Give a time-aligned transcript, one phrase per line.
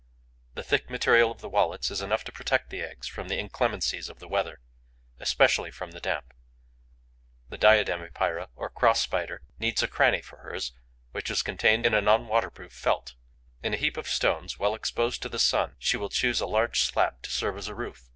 [0.55, 4.09] The thick material of the wallets is enough to protect the eggs from the inclemencies
[4.09, 4.59] of the winter,
[5.19, 6.33] especially from damp.
[7.49, 10.73] The Diadem Epeira, or Cross Spider, needs a cranny for hers,
[11.11, 13.13] which is contained in a non waterproof felt.
[13.61, 16.79] In a heap of stones, well exposed to the sun, she will choose a large
[16.81, 18.09] slab to serve as a roof.